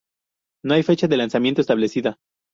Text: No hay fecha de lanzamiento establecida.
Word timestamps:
No 0.65 0.73
hay 0.73 0.81
fecha 0.81 1.07
de 1.07 1.15
lanzamiento 1.15 1.61
establecida. 1.61 2.17